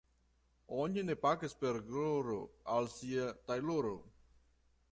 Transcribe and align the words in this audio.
Oni 0.83 1.01
ne 1.09 1.15
pagas 1.25 1.53
per 1.59 1.77
gloro 1.91 2.37
al 2.77 2.89
sia 2.97 3.29
tajloro. 3.51 3.93